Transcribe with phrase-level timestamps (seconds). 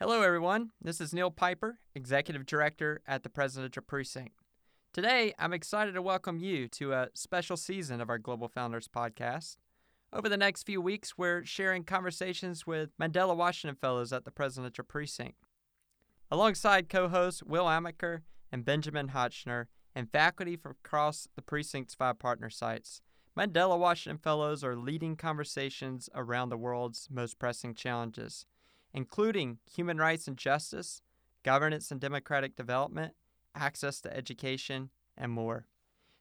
[0.00, 0.70] Hello, everyone.
[0.82, 4.34] This is Neil Piper, Executive Director at the Presidential Precinct.
[4.92, 9.54] Today, I'm excited to welcome you to a special season of our Global Founders podcast.
[10.12, 14.82] Over the next few weeks, we're sharing conversations with Mandela Washington Fellows at the Presidential
[14.82, 15.36] Precinct.
[16.28, 22.18] Alongside co hosts Will Amaker and Benjamin Hotchner, and faculty from across the precinct's five
[22.18, 23.00] partner sites,
[23.38, 28.44] Mandela Washington Fellows are leading conversations around the world's most pressing challenges,
[28.94, 31.02] including human rights and justice,
[31.42, 33.12] governance and democratic development,
[33.54, 35.66] access to education, and more.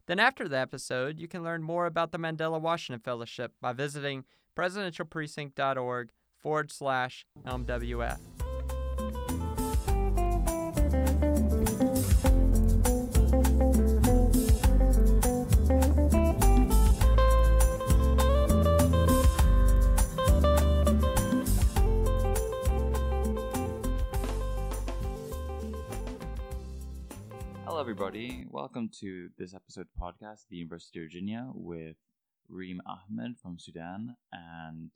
[0.05, 4.25] Then, after the episode, you can learn more about the Mandela Washington Fellowship by visiting
[4.57, 6.09] presidentialprecinct.org
[6.41, 8.19] forward slash MWF.
[27.83, 28.45] Everybody.
[28.49, 31.97] Welcome to this episode podcast, the University of Virginia, with
[32.47, 34.89] Reem Ahmed from Sudan and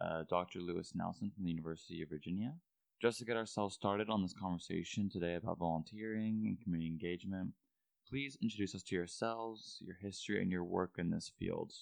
[0.00, 0.60] uh, Dr.
[0.60, 2.54] Louis Nelson from the University of Virginia.
[2.98, 7.50] Just to get ourselves started on this conversation today about volunteering and community engagement,
[8.08, 11.74] please introduce us to yourselves, your history, and your work in this field.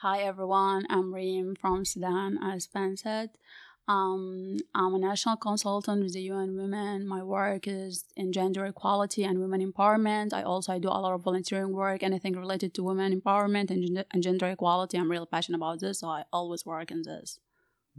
[0.00, 3.30] Hi everyone, I'm Reem from Sudan, as Ben said.
[3.88, 7.06] Um, I'm a national consultant with the UN Women.
[7.06, 10.32] My work is in gender equality and women empowerment.
[10.32, 13.82] I also I do a lot of volunteering work, anything related to women empowerment and,
[13.84, 14.98] gender, and gender equality.
[14.98, 17.40] I'm really passionate about this, so I always work in this.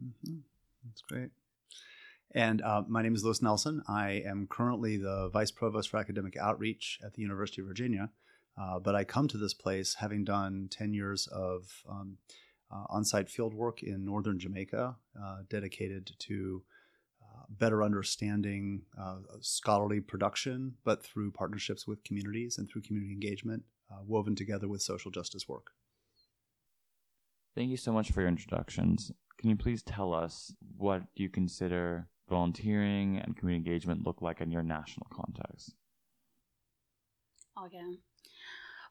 [0.02, 0.38] Mm-hmm.
[0.86, 1.32] That's great.
[2.34, 3.84] And uh, my name is Louis Nelson.
[3.88, 8.10] I am currently the Vice Provost for Academic Outreach at the University of Virginia.
[8.60, 12.18] Uh, but I come to this place having done 10 years of um,
[12.90, 16.64] on site field work in northern Jamaica uh, dedicated to
[17.22, 18.82] uh, better understanding
[19.42, 23.64] scholarly production, but through partnerships with communities and through community engagement,
[24.06, 25.72] woven together with social justice work.
[27.56, 29.12] Thank you so much for your introductions.
[29.38, 34.52] Can you please tell us what you consider volunteering and community engagement look like in
[34.52, 35.76] your national context?
[37.64, 37.98] Okay.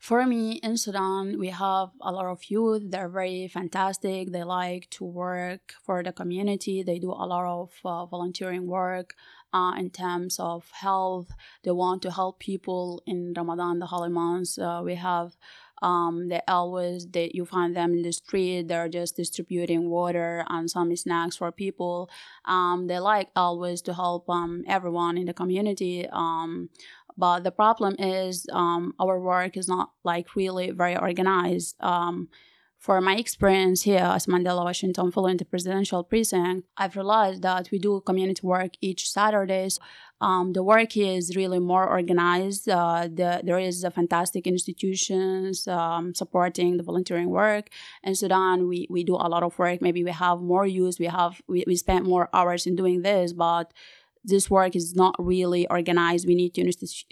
[0.02, 2.82] For me, in Sudan, we have a lot of youth.
[2.90, 4.32] They're very fantastic.
[4.32, 6.82] They like to work for the community.
[6.82, 9.14] They do a lot of uh, volunteering work
[9.52, 11.28] uh, in terms of health.
[11.62, 14.58] They want to help people in Ramadan, the holy months.
[14.58, 15.36] Uh, we have
[15.82, 20.70] um, they always they, you find them in the street they're just distributing water and
[20.70, 22.08] some snacks for people
[22.44, 26.70] um, they like always to help um, everyone in the community um,
[27.16, 32.28] but the problem is um, our work is not like really very organized um,
[32.82, 37.70] for my experience here as Mandela Washington Fellow in the presidential precinct, I've realized that
[37.70, 39.78] we do community work each Saturdays.
[40.20, 42.68] Um, the work is really more organized.
[42.68, 47.68] Uh, the, there is a fantastic institutions um, supporting the volunteering work.
[48.02, 49.80] In Sudan, we, we do a lot of work.
[49.80, 50.98] Maybe we have more use.
[50.98, 53.72] We have we, we spend more hours in doing this, but
[54.24, 56.26] this work is not really organized.
[56.26, 56.62] We need to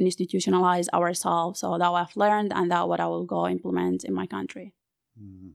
[0.00, 1.60] institutionalize ourselves.
[1.60, 4.72] So that what I've learned, and that what I will go implement in my country.
[5.20, 5.52] Mm.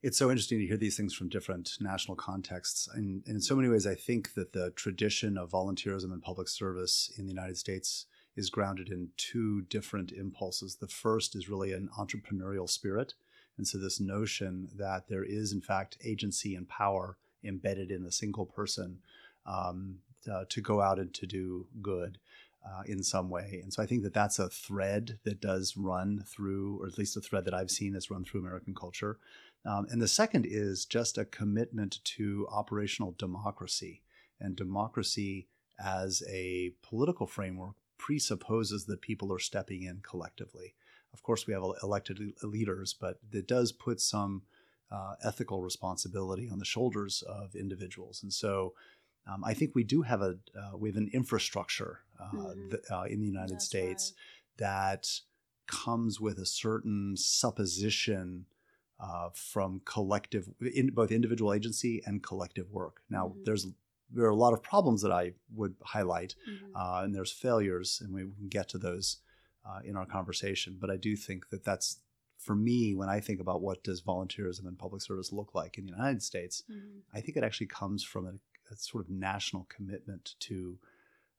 [0.00, 2.88] It's so interesting to hear these things from different national contexts.
[2.94, 6.48] And, and in so many ways, I think that the tradition of volunteerism and public
[6.48, 8.06] service in the United States
[8.36, 10.76] is grounded in two different impulses.
[10.76, 13.14] The first is really an entrepreneurial spirit.
[13.56, 18.12] And so, this notion that there is, in fact, agency and power embedded in a
[18.12, 18.98] single person
[19.48, 19.98] um,
[20.30, 22.18] uh, to go out and to do good
[22.66, 23.60] uh, in some way.
[23.62, 27.16] And so I think that that's a thread that does run through, or at least
[27.16, 29.18] a thread that I've seen that's run through American culture.
[29.64, 34.02] Um, and the second is just a commitment to operational democracy.
[34.40, 35.48] And democracy
[35.84, 40.74] as a political framework presupposes that people are stepping in collectively.
[41.12, 44.42] Of course, we have elected leaders, but it does put some
[44.90, 48.22] uh, ethical responsibility on the shoulders of individuals.
[48.22, 48.74] And so
[49.28, 52.70] um, I think we do have a uh, we have an infrastructure uh, mm-hmm.
[52.70, 54.14] th- uh, in the United That's States
[54.60, 54.66] right.
[54.66, 55.08] that
[55.66, 58.46] comes with a certain supposition
[59.00, 63.02] uh, from collective, in both individual agency and collective work.
[63.08, 63.44] Now, mm-hmm.
[63.44, 63.66] there's
[64.10, 66.74] there are a lot of problems that I would highlight, mm-hmm.
[66.74, 69.18] Uh, and there's failures, and we can get to those
[69.68, 70.78] uh, in our conversation.
[70.80, 71.98] But I do think that that's
[72.38, 75.84] for me when I think about what does volunteerism and public service look like in
[75.84, 76.62] the United States.
[76.70, 77.16] Mm-hmm.
[77.16, 78.32] I think it actually comes from a
[78.70, 80.78] a sort of national commitment to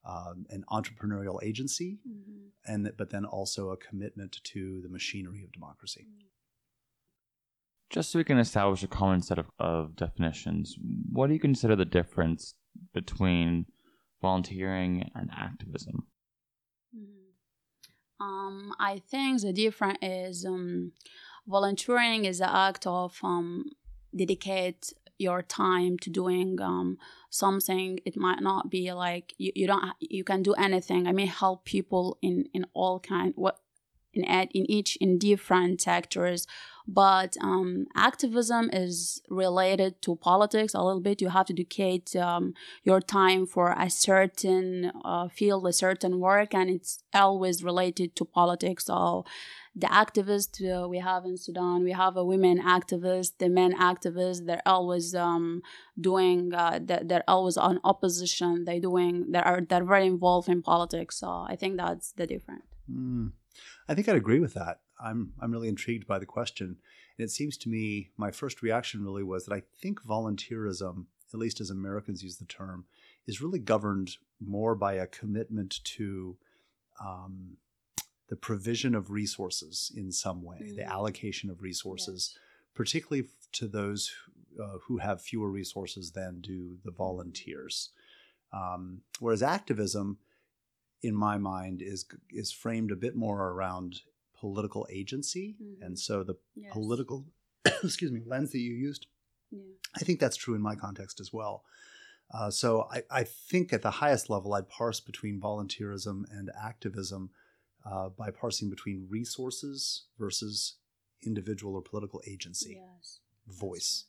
[0.08, 2.72] um, an entrepreneurial agency, mm-hmm.
[2.72, 6.08] and but then also a commitment to the machinery of democracy.
[7.90, 10.78] Just so we can establish a common set of, of definitions,
[11.12, 12.54] what do you consider the difference
[12.94, 13.66] between
[14.22, 16.06] volunteering and activism?
[16.96, 18.24] Mm-hmm.
[18.24, 20.92] Um, I think the difference is um,
[21.48, 23.66] volunteering is the act of um,
[24.16, 26.98] dedicate your time to doing um,
[27.30, 31.08] something it might not be like you, you don't you can do anything.
[31.08, 33.60] I mean help people in in all kind what
[34.14, 36.48] in in each in different sectors
[36.92, 42.54] but um, activism is related to politics a little bit you have to dedicate um,
[42.84, 48.26] your time for a certain uh, field a certain work and it's always related to
[48.26, 49.24] politics so
[49.76, 51.84] the activists uh, we have in Sudan.
[51.84, 54.46] We have a women activist, the men activists.
[54.46, 55.62] They're always um,
[56.00, 56.54] doing.
[56.54, 58.66] Uh, they're, they're always on opposition.
[58.66, 59.32] they're doing.
[59.32, 59.62] They are.
[59.62, 61.18] They're very involved in politics.
[61.20, 62.66] So I think that's the difference.
[62.92, 63.32] Mm.
[63.90, 64.82] I think I'd agree with that.
[65.04, 66.78] I'm I'm really intrigued by the question,
[67.18, 71.40] and it seems to me my first reaction really was that I think volunteerism, at
[71.40, 72.86] least as Americans use the term,
[73.26, 76.38] is really governed more by a commitment to
[77.04, 77.58] um,
[78.30, 80.76] the provision of resources in some way, mm-hmm.
[80.76, 82.40] the allocation of resources, yes.
[82.76, 84.12] particularly to those
[84.62, 87.90] uh, who have fewer resources than do the volunteers.
[88.54, 90.20] Um, whereas activism,
[91.02, 94.02] in my mind, is is framed a bit more around
[94.40, 95.84] political agency, mm-hmm.
[95.84, 96.72] and so the yes.
[96.74, 97.26] political,
[97.84, 99.08] excuse me, lens that you used,
[99.52, 99.62] yeah.
[99.96, 101.64] I think that's true in my context as well.
[102.32, 107.32] Uh, so I, I, think at the highest level, I'd parse between volunteerism and activism
[107.84, 110.76] uh, by parsing between resources versus
[111.26, 113.20] individual or political agency, yes.
[113.48, 114.06] voice.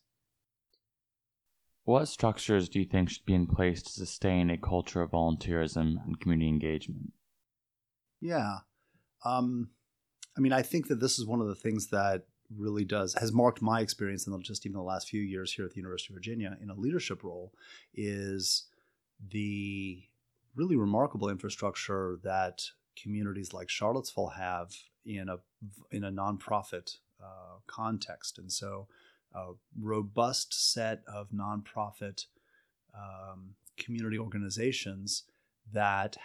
[1.90, 5.96] What structures do you think should be in place to sustain a culture of volunteerism
[6.06, 7.12] and community engagement?
[8.20, 8.58] Yeah.
[9.24, 9.70] Um,
[10.38, 12.26] I mean, I think that this is one of the things that
[12.56, 15.64] really does has marked my experience in the, just even the last few years here
[15.64, 17.52] at the University of Virginia in a leadership role
[17.92, 18.68] is
[19.28, 20.00] the
[20.54, 22.62] really remarkable infrastructure that
[23.02, 24.70] communities like Charlottesville have
[25.04, 25.38] in a
[25.90, 28.86] in a nonprofit uh, context, and so
[29.34, 32.26] a robust set of nonprofit
[32.94, 35.24] um, community organizations
[35.72, 36.16] that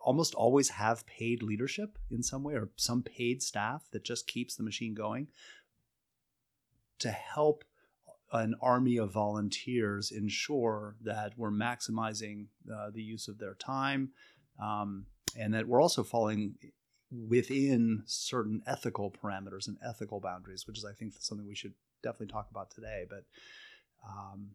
[0.00, 4.56] almost always have paid leadership in some way or some paid staff that just keeps
[4.56, 5.28] the machine going
[6.98, 7.64] to help
[8.32, 14.10] an army of volunteers ensure that we're maximizing uh, the use of their time
[14.60, 15.06] um,
[15.38, 16.54] and that we're also falling
[17.28, 22.28] within certain ethical parameters and ethical boundaries, which is, I think, something we should definitely
[22.28, 23.04] talk about today.
[23.08, 23.24] But
[24.06, 24.50] um,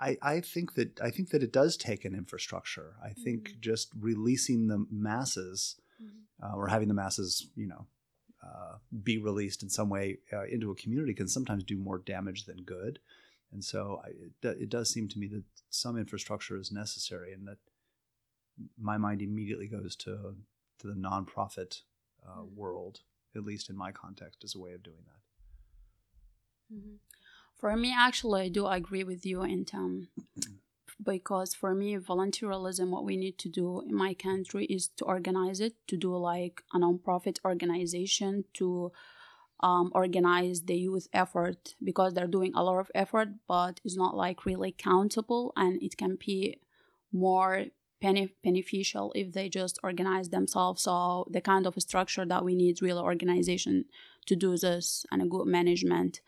[0.00, 2.94] I, I think that I think that it does take an infrastructure.
[3.02, 3.60] I think mm-hmm.
[3.60, 6.44] just releasing the masses mm-hmm.
[6.44, 7.86] uh, or having the masses, you know,
[8.44, 12.44] uh, be released in some way uh, into a community can sometimes do more damage
[12.44, 12.98] than good.
[13.52, 17.46] And so I, it, it does seem to me that some infrastructure is necessary, and
[17.48, 17.58] that
[18.78, 20.36] my mind immediately goes to
[20.80, 21.80] to the nonprofit
[22.26, 22.56] uh, mm-hmm.
[22.56, 23.00] world,
[23.34, 25.21] at least in my context, as a way of doing that.
[26.72, 26.96] Mm-hmm.
[27.56, 30.08] For me, actually, I do agree with you in term
[31.02, 35.60] because for me, volunteerism, what we need to do in my country is to organize
[35.60, 38.92] it, to do like a nonprofit organization to
[39.60, 44.16] um, organize the youth effort because they're doing a lot of effort, but it's not
[44.16, 46.58] like really countable and it can be
[47.12, 47.66] more
[48.42, 50.82] beneficial if they just organize themselves.
[50.82, 53.84] So the kind of structure that we need real organization
[54.26, 56.20] to do this and a good management.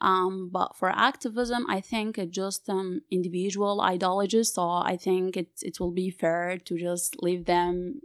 [0.00, 4.52] Um, but for activism, I think it just um, individual ideologies.
[4.52, 8.02] So I think it it will be fair to just leave them,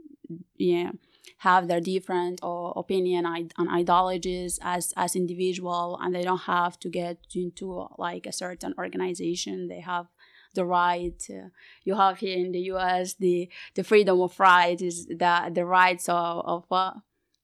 [0.57, 0.91] yeah,
[1.39, 6.89] have their different uh, opinion on ideologies as as individual, and they don't have to
[6.89, 9.67] get into like a certain organization.
[9.67, 10.07] They have
[10.53, 11.49] the right uh,
[11.83, 13.15] you have here in the U.S.
[13.15, 16.93] the the freedom of right is the the rights of, of uh,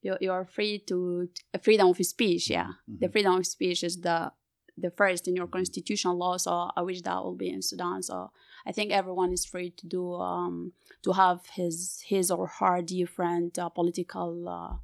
[0.02, 1.28] you're, you're free to
[1.62, 2.50] freedom of speech.
[2.50, 2.98] Yeah, mm-hmm.
[3.00, 4.32] the freedom of speech is the
[4.80, 6.36] the first in your constitutional law.
[6.36, 8.02] So I wish that will be in Sudan.
[8.02, 8.30] So
[8.66, 13.58] I think everyone is free to do um, to have his his or her different
[13.58, 14.76] uh, political uh,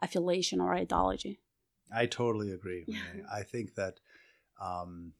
[0.00, 1.40] affiliation or ideology.
[1.94, 2.86] I totally agree.
[3.32, 4.00] I think that
[4.60, 5.12] um,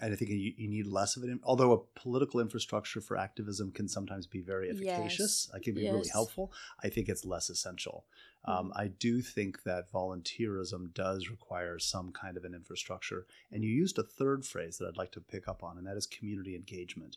[0.00, 1.38] and I think you, you, need less of it.
[1.42, 5.56] Although a political infrastructure for activism can sometimes be very efficacious, yes.
[5.56, 5.92] it can be yes.
[5.92, 6.52] really helpful.
[6.82, 8.04] I think it's less essential.
[8.44, 8.80] Um, mm-hmm.
[8.80, 13.26] I do think that volunteerism does require some kind of an infrastructure.
[13.50, 15.96] And you used a third phrase that I'd like to pick up on, and that
[15.96, 17.16] is community engagement.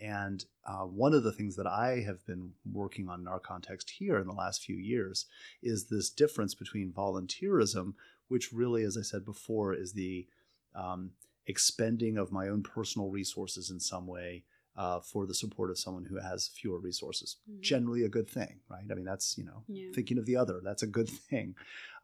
[0.00, 3.90] And uh, one of the things that I have been working on in our context
[3.90, 5.26] here in the last few years
[5.62, 7.94] is this difference between volunteerism,
[8.28, 10.26] which really, as I said before, is the
[10.74, 11.10] um,
[11.46, 14.44] expending of my own personal resources in some way
[14.76, 17.36] uh, for the support of someone who has fewer resources.
[17.48, 17.60] Mhm.
[17.60, 18.84] Generally, a good thing, right?
[18.90, 19.92] I mean, that's you know, Yeah.
[19.94, 20.60] thinking of the other.
[20.60, 21.54] That's a good thing.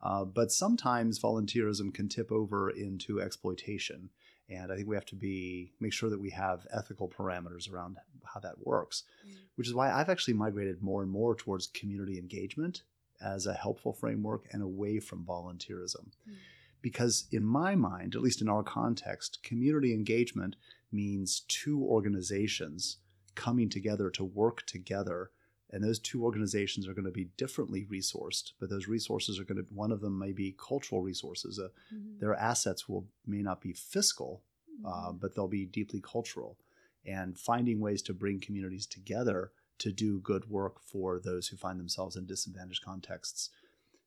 [0.01, 4.11] Uh, but sometimes volunteerism can tip over into exploitation,
[4.49, 7.97] and I think we have to be make sure that we have ethical parameters around
[8.25, 9.03] how that works.
[9.27, 9.33] Mm.
[9.57, 12.83] Which is why I've actually migrated more and more towards community engagement
[13.21, 16.07] as a helpful framework and away from volunteerism.
[16.29, 16.37] Mm.
[16.83, 20.57] Because in my mind, at least in our context, community engagement
[20.93, 22.99] means two organizations
[23.35, 25.31] coming together to work together
[25.73, 29.57] and those two organizations are going to be differently resourced but those resources are going
[29.57, 32.19] to one of them may be cultural resources uh, Mhm.
[32.19, 34.43] their assets will may not be fiscal
[34.85, 35.21] uh, Mhm.
[35.21, 36.59] but they'll be deeply cultural
[37.05, 41.79] and finding ways to bring communities together to do good work for those who find
[41.79, 43.51] themselves in disadvantaged contexts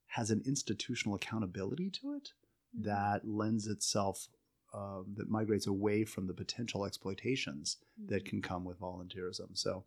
[0.08, 2.34] has an institutional accountability to it.
[2.82, 4.28] That lends itself
[4.74, 7.78] um, that migrates away from the potential exploitations
[8.08, 8.30] that Mhm.
[8.30, 9.56] can come with volunteerism.
[9.56, 9.84] So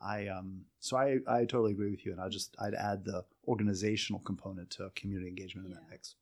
[0.00, 3.24] I um so I, I totally agree with you and I just I'd add the
[3.46, 6.14] organizational component to community engagement in that mix.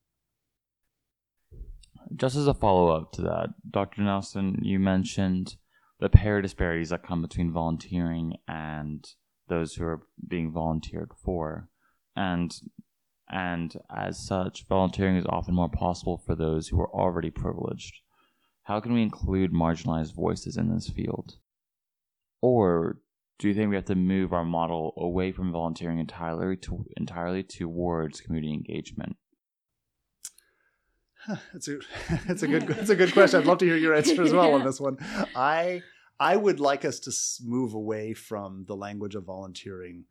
[2.17, 4.03] Just as a follow up to that, Dr.
[4.03, 5.57] Nelson, you mentioned
[6.01, 9.05] the payer disparities that come between volunteering and
[9.49, 11.69] those who are being volunteered for.
[12.17, 12.53] And
[13.31, 18.01] and as such, volunteering is often more possible for those who are already privileged.
[18.65, 21.37] How can we include marginalized voices in this field?
[22.41, 22.99] Or
[23.39, 27.43] do you think we have to move our model away from volunteering entirely to entirely
[27.43, 29.17] towards community engagement?
[31.53, 31.79] That's a
[32.27, 33.41] that's a good that's a good question.
[33.41, 34.99] I'd love to hear your answer as well on this one.
[35.37, 35.83] I
[36.19, 37.13] I would like us to
[37.45, 40.05] move away from the language of volunteering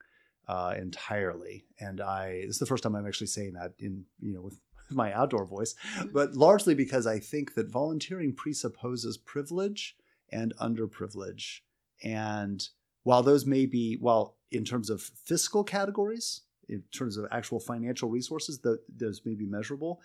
[0.48, 4.42] uh, entirely, and I it's the first time I'm actually saying that in you know
[4.42, 5.76] with my outdoor voice,
[6.14, 9.96] but largely because I think that volunteering presupposes privilege
[10.32, 11.62] and underprivilege,
[12.04, 12.68] and
[13.04, 18.10] while those may be while in terms of fiscal categories, in terms of actual financial
[18.10, 20.02] resources, th- those may be measurable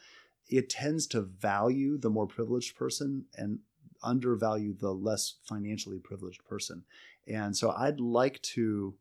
[0.49, 3.58] it tends to value the more privileged person and
[4.02, 6.84] undervalue the less financially privileged person.
[7.26, 8.94] And so I'd like to,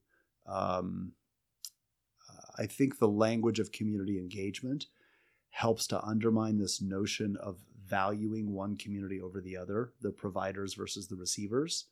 [0.48, 1.12] um,
[2.58, 4.88] I think the language of community engagement
[5.50, 11.08] helps to undermine this notion of valuing one community over the other, the providers versus
[11.08, 11.86] the receivers,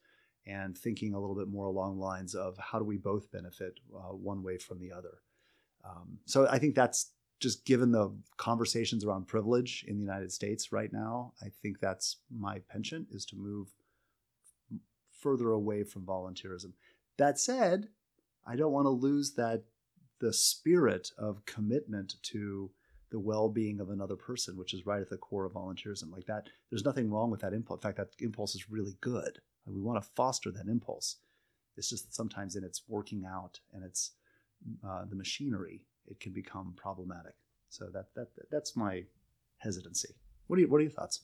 [0.48, 4.14] and thinking a little bit more along lines of how do we both benefit uh,
[4.14, 5.20] one way from the other.
[5.84, 10.72] Um, so I think that's just given the conversations around privilege in the United States
[10.72, 13.68] right now, I think that's my penchant is to move
[15.12, 16.74] further away from volunteerism.
[17.18, 17.90] That said,
[18.46, 19.64] I don't want to lose that
[20.20, 22.72] the spirit of commitment to
[23.12, 26.12] the well-being of another person, which is right at the core of volunteerism.
[26.12, 27.80] Like that, there's nothing wrong with that impulse.
[27.80, 29.40] In fact, that impulse is really good.
[29.66, 31.18] We want to foster that impulse.
[31.78, 34.12] It's just sometimes in its working out and it's
[34.86, 37.36] uh, the machinery, it can become problematic.
[37.70, 39.04] So that that that's my
[39.60, 40.16] hesitancy.
[40.48, 41.22] What are you, what are your thoughts?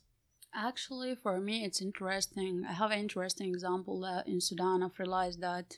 [0.53, 2.63] Actually, for me, it's interesting.
[2.67, 4.83] I have an interesting example that in Sudan.
[4.83, 5.77] I've realized that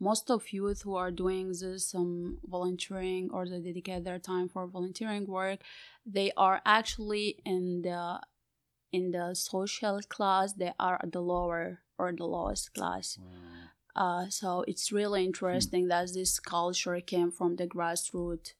[0.00, 4.66] most of youth who are doing this um, volunteering or they dedicate their time for
[4.66, 5.60] volunteering work,
[6.06, 8.20] they are actually in the
[8.92, 10.54] in the social class.
[10.54, 13.18] They are at the lower or the lowest class.
[13.94, 18.54] Uh, so it's really interesting that this culture came from the grassroots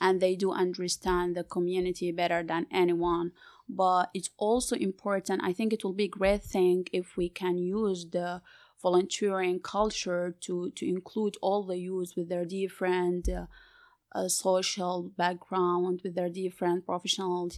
[0.00, 3.32] and they do understand the community better than anyone.
[3.68, 7.56] But it's also important, I think it will be a great thing if we can
[7.58, 8.42] use the
[8.82, 13.46] volunteering culture to, to include all the youth with their different uh,
[14.14, 17.50] uh, social background, with their different professional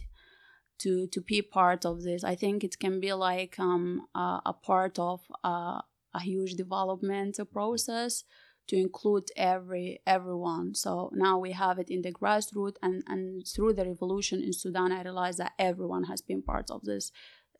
[0.77, 2.23] to, to be part of this.
[2.23, 5.81] I think it can be like um, uh, a part of uh,
[6.13, 8.23] a huge development process
[8.67, 10.73] to include every everyone.
[10.73, 14.91] So now we have it in the grassroots, and and through the revolution in Sudan,
[14.91, 17.11] I realized that everyone has been part of this.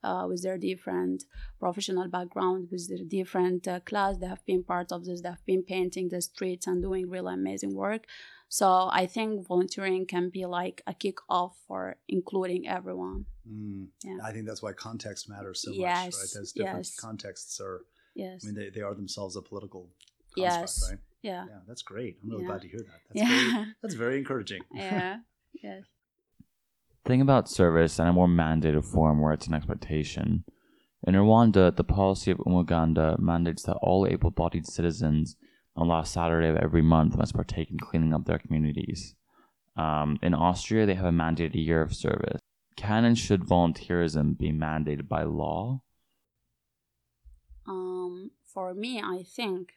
[0.10, 1.20] Uh, with their different
[1.64, 5.22] professional background, with their different uh, class, they have been part of this.
[5.22, 8.04] They have been painting the streets and doing really amazing work.
[8.60, 8.68] So
[9.02, 11.82] I think volunteering can be like a kick off for
[12.18, 13.20] including everyone.
[13.50, 13.88] Mm.
[14.08, 14.18] Yeah.
[14.28, 16.32] I think that's why context matters so much, Yes, right?
[16.36, 17.00] Those different yes.
[17.08, 17.78] contexts are.
[18.24, 18.38] Yes.
[18.44, 19.84] I mean, they, they are themselves a political
[20.36, 20.88] construct, yes.
[20.90, 21.00] right?
[21.30, 21.46] Yeah.
[21.52, 22.14] Yeah, that's great.
[22.22, 22.52] I'm really Yeah.
[22.52, 23.00] glad to hear that.
[23.10, 23.66] That's very, Yeah.
[23.82, 24.62] that's very encouraging.
[24.72, 25.20] yeah.
[25.64, 25.84] Yes.
[27.06, 30.44] Think about service and a more mandated form where it's an expectation.
[31.06, 35.36] In Rwanda, the policy of Umuganda mandates that all able bodied citizens
[35.76, 39.14] on the last Saturday of every month must partake in cleaning up their communities.
[39.78, 42.40] Um, in Austria, they have a mandated year of service.
[42.76, 45.82] can and should volunteerism be mandated by law?
[47.68, 49.74] Um, for me, I think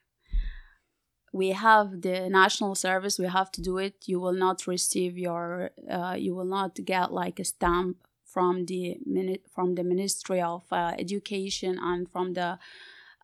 [1.32, 3.18] we have the national service.
[3.18, 3.94] We have to do it.
[4.06, 5.70] You will not receive your.
[5.90, 8.98] Uh, you will not get like a stamp from the
[9.54, 12.58] from the Ministry of uh, Education and from the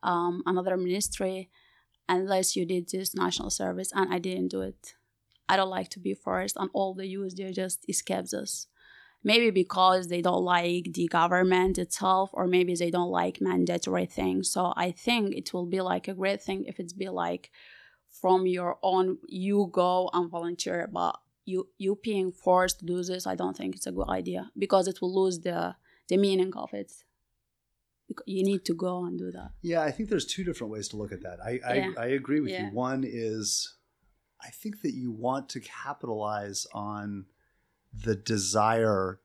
[0.03, 1.51] um, another ministry
[2.09, 4.95] unless you did this national service and I didn't do it.
[5.49, 8.67] I don't like to be forced and all the youth they just escapes us.
[9.27, 14.51] Maybe because they don't like the government itself or maybe they don't like mandatory things.
[14.51, 17.51] So I think it will be like a great thing if it's be like
[18.21, 23.27] from your own you go and volunteer but you you being forced to do this
[23.27, 25.75] i don't think it's a good idea because it will lose the
[26.09, 26.93] the meaning of it
[28.27, 30.97] you need to go and do that yeah i think there's two different ways to
[30.97, 31.91] look at that i yeah.
[31.99, 32.67] I, I, agree with yeah.
[32.67, 33.77] you one is
[34.43, 37.27] i think that you want to capitalize on
[37.93, 39.21] the desire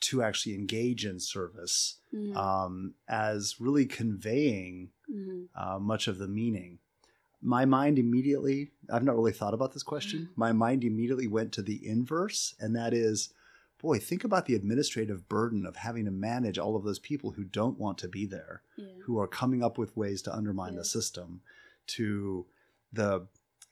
[0.00, 2.36] to actually engage in service mm-hmm.
[2.36, 5.42] um, as really conveying mm-hmm.
[5.56, 6.78] uh, much of the meaning
[7.42, 10.40] my mind immediately i've not really thought about this question mm-hmm.
[10.40, 13.32] my mind immediately went to the inverse and that is
[13.80, 17.44] boy think about the administrative burden of having to manage all of those people who
[17.44, 18.86] don't want to be there yeah.
[19.04, 20.78] who are coming up with ways to undermine yeah.
[20.78, 21.40] the system
[21.86, 22.46] to
[22.92, 23.26] the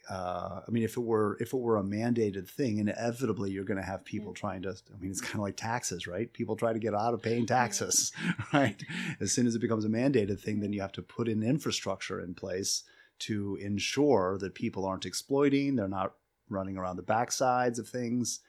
[0.09, 3.79] uh, I mean, if it were if it were a mandated thing, inevitably you're going
[3.79, 4.41] to have people yeah.
[4.41, 4.71] trying to.
[4.71, 6.33] I mean, it's kind of like taxes, right?
[6.33, 8.11] People try to get out of paying taxes,
[8.53, 8.83] right?
[9.21, 12.21] As soon as it becomes a mandated thing, then you have to put in infrastructure
[12.21, 12.85] in place
[13.21, 16.15] to ensure that people aren't exploiting, they're not
[16.49, 18.41] running around the backsides of things.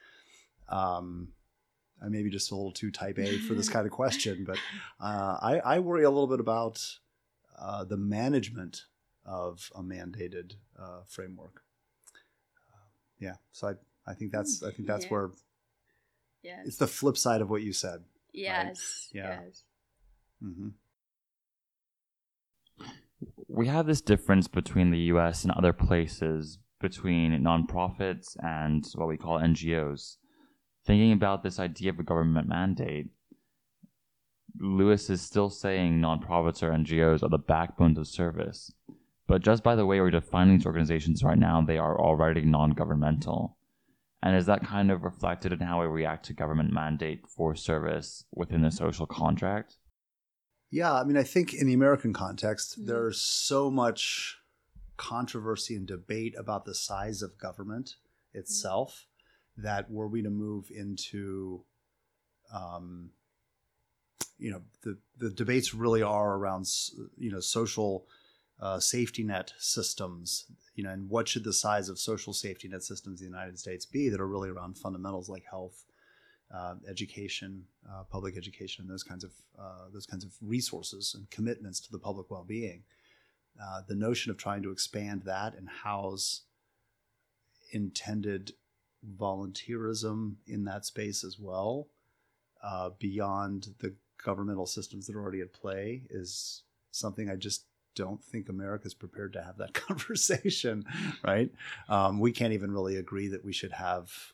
[0.68, 1.28] Um,
[2.02, 4.58] I may be just a little too type A for this kind of question, but
[5.00, 6.84] uh, I, I, worry a little bit about
[7.58, 8.86] uh, the management
[9.24, 11.62] of a mandated uh, framework.
[12.72, 12.88] Uh,
[13.20, 15.10] yeah, so I, I think that's I think that's yeah.
[15.10, 15.30] where
[16.42, 16.66] yes.
[16.66, 18.02] it's the flip side of what you said.
[18.32, 19.10] Yes.
[19.14, 19.22] Right?
[19.22, 19.40] Yeah.
[19.44, 19.62] Yes.
[20.42, 20.68] Mm-hmm
[23.48, 29.16] we have this difference between the US and other places between nonprofits and what we
[29.16, 30.16] call NGOs.
[30.84, 33.06] Thinking about this idea of a government mandate,
[34.58, 38.72] Louis is still saying nonprofits or NGOs are the backbones of service.
[39.26, 42.70] But just by the way we're defining these organizations right now, they are already non
[42.70, 43.56] governmental.
[44.22, 48.24] And is that kind of reflected in how we react to government mandate for service
[48.32, 49.78] within the social contract?
[50.72, 52.86] Yeah, I mean, I think in the American context, mm-hmm.
[52.86, 54.38] there's so much
[54.96, 57.96] controversy and debate about the size of government
[58.32, 59.06] itself
[59.52, 59.66] mm-hmm.
[59.66, 61.64] that were we to move into,
[62.54, 63.10] um,
[64.38, 66.66] you know, the the debates really are around
[67.18, 68.06] you know social
[68.58, 72.82] uh, safety net systems, you know, and what should the size of social safety net
[72.82, 75.84] systems in the United States be that are really around fundamentals like health
[76.54, 81.30] uh, education, uh, public education, and those kinds of uh, those kinds of resources and
[81.30, 82.82] commitments to the public well-being.
[83.62, 86.42] Uh, the notion of trying to expand that and house
[87.72, 88.52] intended
[89.18, 91.88] volunteerism in that space as well,
[92.62, 98.22] uh, beyond the governmental systems that are already at play, is something I just don't
[98.22, 100.84] think America's prepared to have that conversation.
[101.24, 101.50] Right?
[101.88, 104.32] Um, we can't even really agree that we should have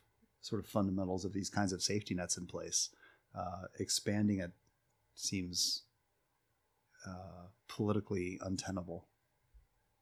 [0.48, 2.90] sort of fundamentals of these kinds of safety nets in place.
[3.34, 4.52] Uh, expanding it
[5.14, 5.82] seems
[7.06, 9.06] uh, politically untenable.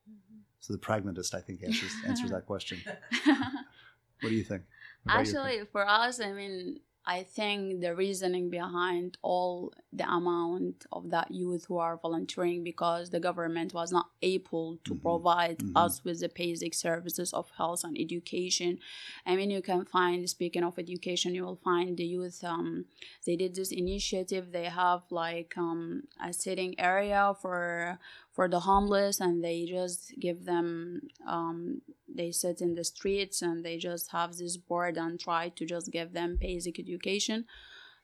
[0.09, 0.39] Mm-hmm.
[0.61, 2.79] So the pragmatist, I think, answers answers that question.
[3.25, 4.63] what do you think?
[5.07, 11.31] Actually, for us, I mean, I think the reasoning behind all the amount of that
[11.31, 15.07] youth who are volunteering because the government was not able to mm-hmm.
[15.07, 15.77] provide mm-hmm.
[15.77, 18.79] us with the basic services of health and education.
[19.25, 22.85] I mean, you can find, speaking of education, you will find the youth, um,
[23.25, 24.51] they did this initiative.
[24.51, 27.99] They have like um, a sitting area for
[28.37, 33.65] for the homeless and they just give them um, they sit in the streets and
[33.65, 37.45] they just have this board and try to just give them basic education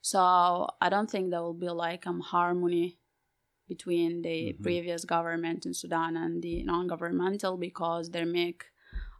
[0.00, 0.18] so
[0.80, 2.98] i don't think there will be like um harmony
[3.68, 4.62] between the mm-hmm.
[4.64, 8.64] previous government in sudan and the non-governmental because they make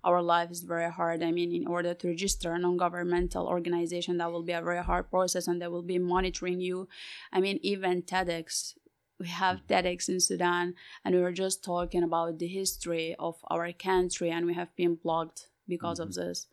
[0.03, 1.23] our life is very hard.
[1.23, 5.11] I mean, in order to register a non-governmental organization, that will be a very hard
[5.11, 6.89] process, and they will be monitoring you.
[7.33, 8.75] I mean, even TEDx
[9.19, 9.87] we have mm-hmm.
[9.87, 10.75] TEDx in Sudan,
[11.05, 14.97] and we were just talking about the history of our country, and we have been
[14.97, 16.09] blocked because mm-hmm.
[16.09, 16.47] of this.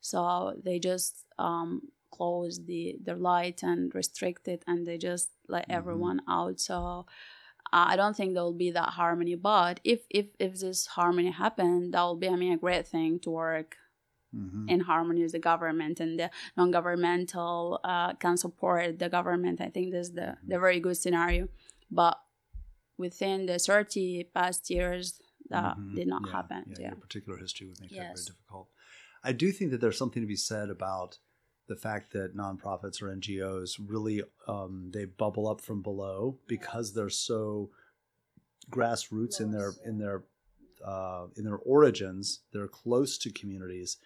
[0.00, 5.78] So they just um, closed the the light and restricted, and they just let mm-hmm.
[5.78, 6.60] everyone out.
[6.60, 7.06] So
[7.72, 9.34] uh, I don't think there will be that harmony.
[9.34, 13.18] But if if if this harmony happened, that will be I mean a great thing
[13.20, 13.76] to work
[14.34, 14.68] Mhm.
[14.68, 19.92] in harmony with the government and the non-governmental uh, can support the government i think
[19.92, 21.48] this is the, the very good scenario
[21.90, 22.18] but
[22.98, 25.20] within the 30 past years
[25.50, 25.94] that Mhm.
[25.94, 28.68] did not Yeah, happen Yeah, yeah, your particular history would make that very difficult.
[29.22, 31.18] I do think that there's something to be said about
[31.68, 37.10] the fact that nonprofits or NGOs really um, they bubble up from below because they're
[37.10, 37.70] so
[38.70, 40.24] grassroots in their in their
[40.84, 42.40] uh, in their origins.
[42.52, 43.98] They're close to communities.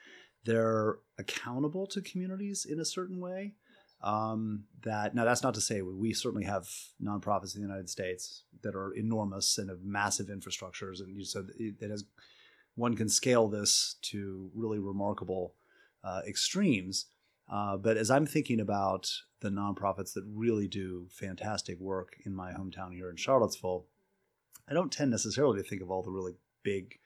[0.45, 3.55] They're accountable to communities in a certain way.
[4.03, 6.69] Um, that now that's not to say we certainly have
[7.03, 11.91] nonprofits in the United States that are enormous and have massive infrastructures, and so that
[11.91, 12.05] has
[12.77, 15.55] one can scale this to really remarkable
[16.03, 17.07] uh, extremes.
[17.53, 19.11] Uh, but as I'm thinking about
[19.41, 23.87] the nonprofits that really do fantastic work in my hometown here in Charlottesville,
[24.69, 26.99] I don't tend necessarily to think of all the really big,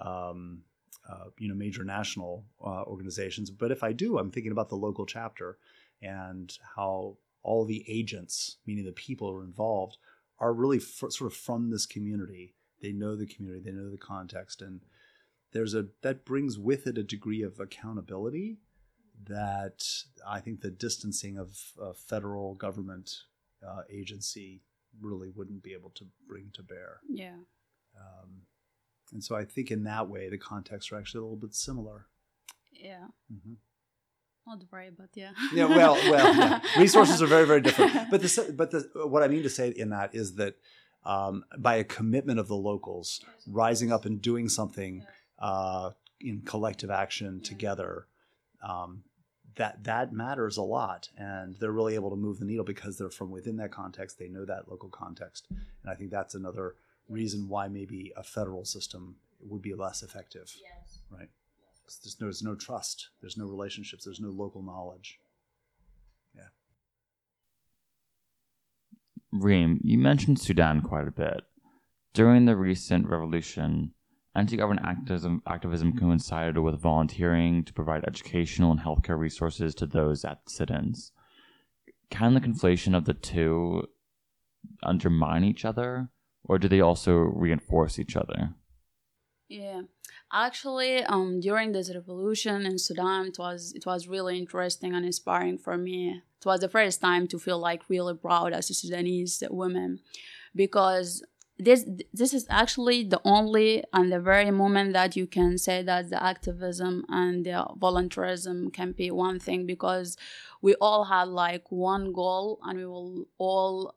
[0.00, 0.62] um,
[1.08, 3.50] uh, you know, major national uh, organizations.
[3.50, 5.58] But if I do, I'm thinking about the local chapter
[6.02, 9.96] and how all the agents, meaning the people who are involved,
[10.38, 12.54] are really sort of from this community.
[12.80, 14.82] They know the community, they know the context, and
[15.52, 18.58] there's a that brings with it a degree of accountability
[19.26, 19.82] that
[20.26, 23.10] I think the distancing of a federal government
[23.66, 24.62] uh, agency
[25.00, 27.00] really wouldn't be able to bring to bear.
[27.08, 27.36] yeah.
[27.96, 28.42] Um,
[29.12, 32.06] and so I think in that way, the contexts are actually a little bit similar.
[32.72, 33.06] yeah.
[33.28, 33.54] hmm
[34.48, 35.32] Not very, but yeah.
[35.52, 36.60] Yeah, well, well, yeah.
[36.78, 37.92] resources are very, very different.
[38.10, 40.54] But the, but the, what I mean to say in that is that
[41.04, 45.04] um, by a commitment of the locals rising up and doing something
[45.38, 48.06] uh, in collective action together,
[48.66, 49.02] um,
[49.56, 53.10] that that matters a lot, and they're really able to move the needle because they're
[53.10, 54.18] from within that context.
[54.18, 56.74] They know that local context, and I think that's another
[57.08, 60.50] reason why maybe a federal system would be less effective,
[61.10, 61.28] right?
[61.88, 63.08] 'Cause There's no, there's no trust.
[63.22, 64.04] There's no relationships.
[64.04, 65.18] There's no local knowledge.
[66.34, 66.48] Yeah.
[69.32, 71.44] Reem, you mentioned Sudan quite a bit.
[72.12, 73.94] During the recent revolution,
[74.34, 80.26] anti government activism, activism coincided with volunteering to provide educational and healthcare resources to those
[80.26, 81.12] at sit ins.
[82.10, 83.88] Can the conflation of the two
[84.82, 86.10] undermine each other,
[86.44, 88.54] or do they also reinforce each other?
[89.48, 89.82] Yeah,
[90.32, 95.58] actually, um, during this revolution in Sudan, it was it was really interesting and inspiring
[95.58, 96.22] for me.
[96.40, 100.00] It was the first time to feel like really proud as a Sudanese woman,
[100.54, 101.24] because
[101.58, 106.08] this this is actually the only and the very moment that you can say that
[106.08, 110.16] the activism and the volunteerism can be one thing because
[110.62, 113.94] we all had like one goal and we were all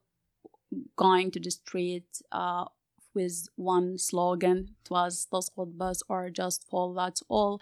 [0.96, 2.66] going to the street uh,
[3.15, 4.77] with one slogan.
[4.85, 6.95] It was تسقط bus or just fall.
[6.95, 7.61] That's all.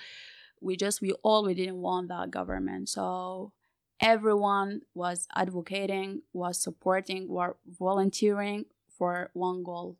[0.61, 2.89] We just we all we didn't want that government.
[2.89, 3.53] So
[4.01, 9.97] everyone was advocating, was supporting, were volunteering for one goal.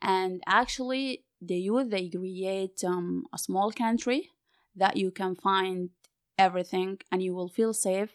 [0.00, 4.30] And actually, the youth they create um, a small country
[4.74, 5.90] that you can find
[6.38, 8.12] everything and you will feel safe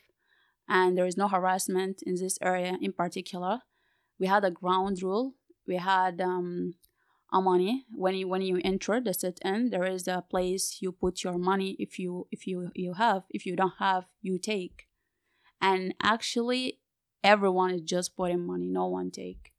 [0.72, 3.60] and there is no harassment in this area in particular.
[4.18, 5.34] We had a ground rule
[5.67, 6.75] we had um,
[7.33, 10.93] a money when you when you enter the sit in there is a place you
[10.93, 14.87] put your money if you if you you have if you don't have you take.
[15.61, 16.81] And actually
[17.25, 19.53] everyone is just putting money no one take.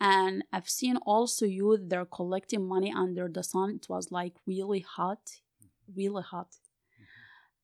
[0.00, 3.76] And i've seen also youth they're collecting money under the sun.
[3.76, 5.40] It was like really hot
[5.94, 6.56] really hot.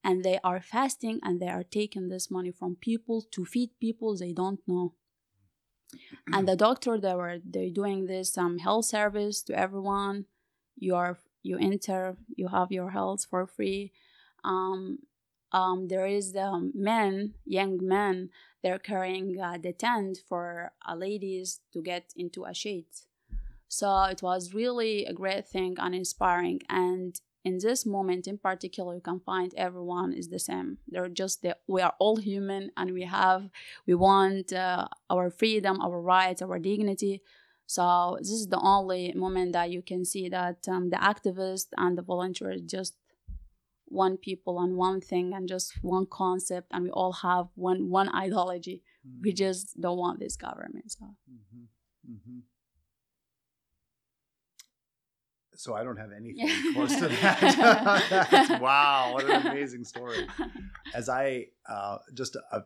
[0.05, 4.17] And they are fasting and they are taking this money from people to feed people.
[4.17, 4.95] They don't know
[6.33, 10.27] and the doctor they were they doing this um health service to everyone.
[10.79, 13.93] You are you enter you have your health for free.
[14.45, 14.99] Um
[15.53, 18.31] um there is the men young men
[18.63, 22.87] they're carrying uh, the tent for uh, ladies to get into a shade.
[23.69, 26.63] So it was really a great thing and inspiring.
[26.69, 30.79] And in this moment in particular you can find everyone is the same.
[30.89, 33.51] They're just the, we are all human and we have
[33.87, 37.23] we want uh, our freedom our rights our dignity.
[37.67, 41.99] So this is the only moment that you can see that um, the activists and
[41.99, 42.95] the volunteers just
[43.85, 48.15] one people and one thing and just one concept and we all have one one
[48.15, 48.83] ideology.
[49.23, 51.05] We just don't want this government so.
[51.05, 52.13] Mm-hmm.
[52.13, 52.39] Mm-hmm.
[55.59, 58.59] So I don't have anything close to that.
[58.63, 60.25] Wow, what an amazing story.
[60.95, 62.61] As I uh, just uh,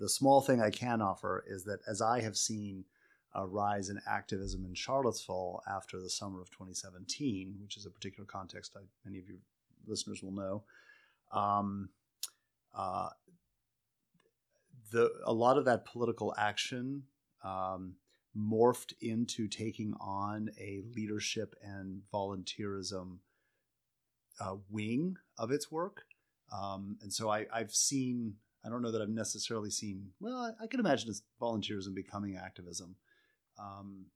[0.00, 2.86] the small thing I can offer is that as I have seen
[3.34, 8.26] a rise in activism in Charlottesville after the summer of 2017, which is a particular
[8.26, 9.38] context I, many of your
[9.86, 10.64] listeners will know,
[11.30, 11.90] Um,
[12.74, 13.10] uh,
[14.90, 17.02] the a lot of that political action
[17.44, 17.96] um,
[18.36, 23.18] morphed into taking on a leadership and volunteerism
[24.40, 26.04] uh, wing of its work.
[26.52, 30.64] Um, and so I, I've seen, I don't know that I've necessarily seen, well, I,
[30.64, 32.96] I can imagine volunteerism becoming activism.
[33.58, 34.06] Um,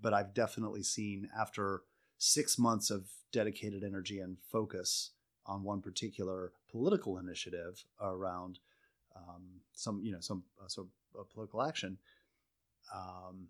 [0.00, 1.82] but I've definitely seen after
[2.16, 5.10] six months of dedicated energy and focus
[5.46, 8.58] on one particular political initiative around
[9.14, 11.98] um, some, you know, some, uh, some uh, political action,
[12.94, 13.48] um,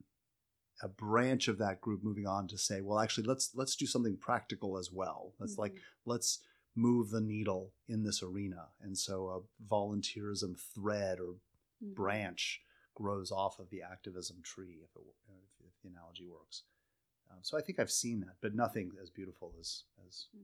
[0.83, 4.16] a branch of that group moving on to say, well, actually, let's let's do something
[4.16, 5.35] practical as well.
[5.38, 5.62] Let's mm-hmm.
[5.62, 6.40] like let's
[6.76, 11.35] move the needle in this arena, and so a volunteerism thread or
[11.83, 11.94] mm-hmm.
[11.94, 12.62] branch
[12.94, 16.64] grows off of the activism tree, if, it, if, if the analogy works.
[17.31, 20.42] Um, so I think I've seen that, but nothing as beautiful as as mm.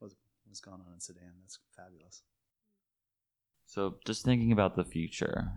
[0.00, 1.32] was what's gone on in Sudan.
[1.40, 2.22] That's fabulous.
[3.66, 5.48] So, just thinking about the future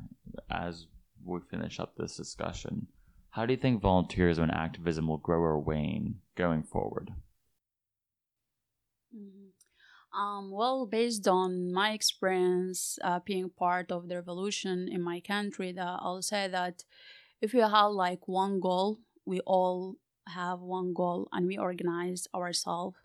[0.49, 0.87] as
[1.23, 2.87] we finish up this discussion,
[3.29, 7.11] how do you think volunteerism and activism will grow or wane going forward?
[9.15, 9.47] Mm-hmm.
[10.19, 15.71] Um, well, based on my experience uh, being part of the revolution in my country,
[15.73, 16.83] that I'll say that
[17.41, 22.97] if you have like one goal, we all have one goal and we organize ourselves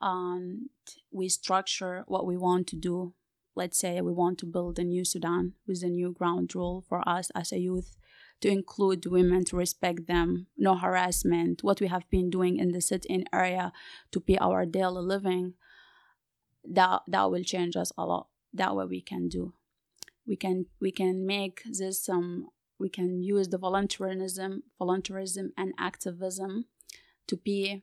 [0.00, 0.68] and
[1.10, 3.12] we structure what we want to do.
[3.60, 7.06] Let's say we want to build a new Sudan with a new ground rule for
[7.06, 7.98] us as a youth
[8.40, 12.80] to include women, to respect them, no harassment, what we have been doing in the
[12.80, 13.70] sit-in area
[14.12, 15.52] to be our daily living,
[16.64, 18.28] that that will change us a lot.
[18.54, 19.52] That way we can do.
[20.26, 26.64] We can we can make this um we can use the volunteerism, volunteerism and activism
[27.26, 27.82] to be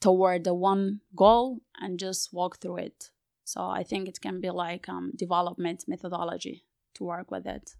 [0.00, 3.10] toward the one goal and just walk through it.
[3.50, 7.74] So I think it can be like um, development methodology to work with it.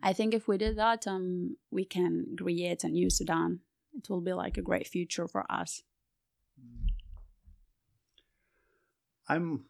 [0.00, 3.60] I think if we did that, um, we can create a new Sudan.
[3.94, 5.82] It will be like a great future for us.
[9.28, 9.64] I'm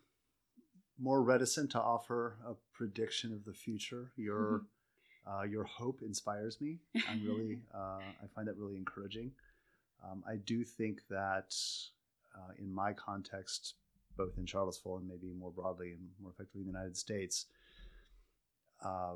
[0.98, 4.12] more reticent to offer a prediction of the future.
[4.16, 4.64] Your
[5.26, 5.32] mm-hmm.
[5.32, 6.80] uh, your hope inspires me.
[7.08, 9.32] I'm really uh, I find that really encouraging.
[10.04, 11.54] Um, I do think that
[12.36, 13.74] uh, in my context,
[14.16, 17.46] both in Charlottesville and maybe more broadly and more effectively in the United States,
[18.84, 19.14] uh,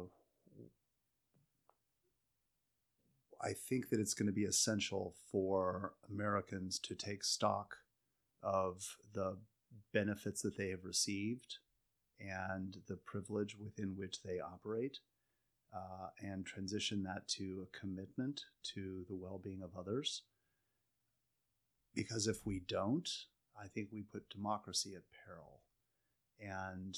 [3.43, 7.77] I think that it's going to be essential for Americans to take stock
[8.43, 9.37] of the
[9.93, 11.59] benefits that they have received
[12.19, 15.01] and the privilege within which they operate,
[15.75, 20.23] uh, and transition that to a commitment to the well being of others.
[21.95, 23.09] Because if we don't,
[23.63, 25.61] I think we put democracy at peril.
[26.41, 26.97] And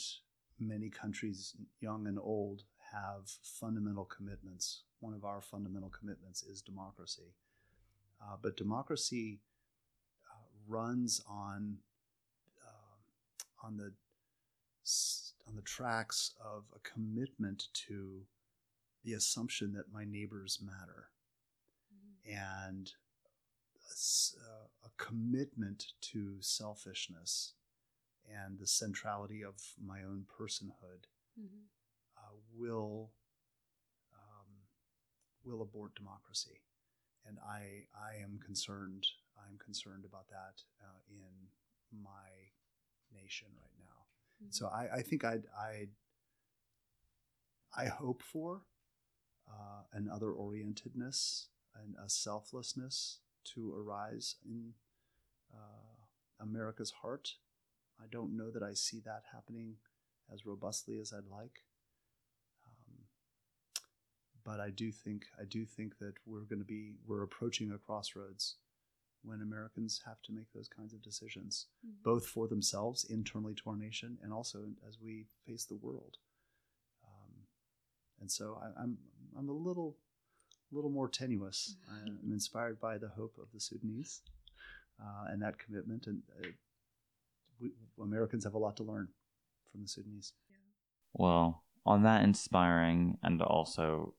[0.58, 4.82] many countries, young and old, have fundamental commitments.
[5.00, 7.34] One of our fundamental commitments is democracy.
[8.20, 9.38] Uh, but democracy
[10.28, 11.78] uh, runs on
[12.66, 13.92] uh, on the
[15.46, 18.22] on the tracks of a commitment to
[19.04, 21.08] the assumption that my neighbors matter,
[21.94, 22.74] mm-hmm.
[22.74, 22.92] and
[23.88, 27.54] uh, a commitment to selfishness
[28.28, 31.06] and the centrality of my own personhood.
[31.40, 31.64] Mm-hmm
[32.58, 33.10] will
[34.14, 34.50] um,
[35.44, 36.60] will abort democracy,
[37.26, 39.06] and I I am concerned.
[39.38, 42.28] I'm concerned about that uh, in my
[43.14, 44.02] nation right now.
[44.42, 44.50] Mm-hmm.
[44.50, 45.88] So I, I think I'd, i
[47.76, 48.62] I hope for
[49.48, 53.20] uh, an other orientedness and a selflessness
[53.54, 54.72] to arise in
[55.52, 57.34] uh, America's heart.
[58.00, 59.74] I don't know that I see that happening
[60.32, 61.62] as robustly as I'd like
[64.48, 67.78] but I do think I do think that we're going to be we're approaching a
[67.78, 68.56] crossroads
[69.22, 71.96] when Americans have to make those kinds of decisions, mm-hmm.
[72.02, 76.16] both for themselves internally to our nation and also as we face the world.
[77.04, 77.32] Um,
[78.20, 78.98] and so I, am I'm,
[79.38, 79.96] I'm a little
[80.72, 81.76] little more tenuous.
[81.92, 82.08] Mm-hmm.
[82.24, 84.22] I'm inspired by the hope of the Sudanese
[85.00, 86.48] uh, and that commitment, and uh,
[87.60, 87.70] we,
[88.02, 89.08] Americans have a lot to learn
[89.70, 90.32] from the Sudanese.
[91.12, 94.14] Well, on that inspiring and also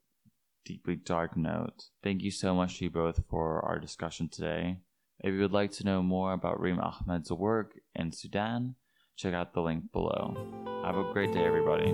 [0.66, 1.86] deeply dark note.
[2.04, 4.78] Thank you so much to you both for our discussion today.
[5.20, 8.76] If you would like to know more about Reem Ahmed's work in Sudan,
[9.18, 10.38] check out the link below.
[10.86, 11.94] Have a great day, everybody.